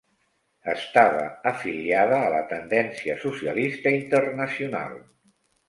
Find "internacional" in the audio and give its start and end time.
4.01-5.01